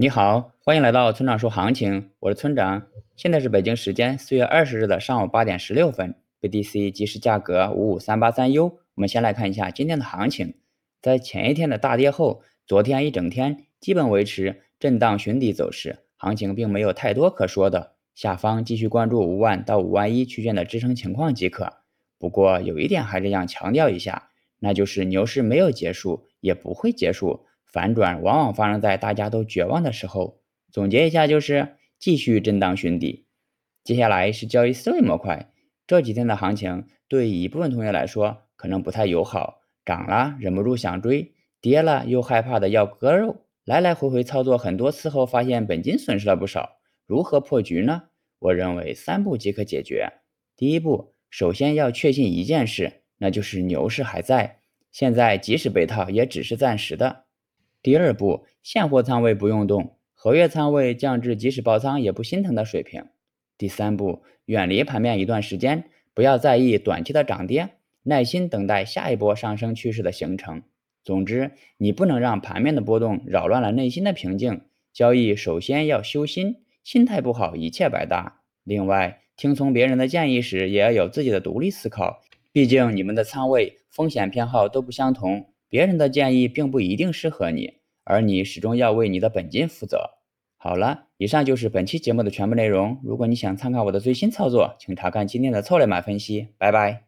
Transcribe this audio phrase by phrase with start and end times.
[0.00, 2.86] 你好，欢迎来到村长说行情，我是村长。
[3.16, 8.78] 现在是北京时间四月二十日的上午八点十六分，BTC 即时价格五五三八三 U。
[8.94, 10.54] 我们先来看一下今天的行情，
[11.02, 17.94] 在前一天的大跌后，昨天一整天基本维持震荡寻底走势，行情并没有太多可说的。
[18.14, 21.72] 下方继续关注五万到五万一区间的支撑情况即可。
[22.20, 24.30] 不过有一点还是想强调一下，
[24.60, 27.47] 那就是牛市没有结束，也不会结束。
[27.72, 30.40] 反转往往发生在大家都绝望的时候。
[30.70, 33.26] 总结一下，就是继续震荡寻底。
[33.84, 35.50] 接下来是交易思维模块。
[35.86, 46.78] 这几天的行情对一部分同学来说可能不太友好，涨了忍不住想追，跌了又害怕的要割肉，来来回回操作很多次后，发现本金损失了不少。
[47.06, 48.02] 如何破局呢？
[48.40, 50.12] 我认为三步即可解决。
[50.56, 54.60] 第一步，首先要确信一件事，那就是牛市还在，
[54.92, 57.24] 现在即使被套也只是暂时的。
[57.80, 63.04] 第二步，现货仓位不用动，合约仓位降至即使爆仓也不心疼的水平。
[63.56, 67.68] 第三步，远离盘面一段时间，不要在意短期的涨跌，
[68.02, 70.62] 耐心等待下一波上升趋势的形成。
[71.04, 74.60] 总之，你不能让盘面的波动扰乱了内心的平静。
[74.92, 78.40] 交易首先要修心，心态不好，一切白搭。
[78.64, 85.46] 另外，听从别人的建议时，也要有自己的独立思考，毕竟你们的仓位风险偏好都不相同。
[85.70, 87.74] 别人的建议并不一定适合你，
[88.08, 89.98] 而你始终要为你的本金负责。
[90.56, 92.98] 好了，以上就是本期节目的全部内容。
[93.04, 96.48] 如果你想参考我的最新操作，请查看今天的策略码分析。
[96.56, 97.07] 拜拜。